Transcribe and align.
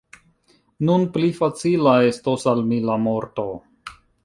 Nun 0.89 1.05
pli 1.17 1.29
facila 1.41 1.95
estos 2.07 2.47
al 2.55 2.65
mi 2.73 2.83
la 2.89 2.99
morto! 3.05 3.49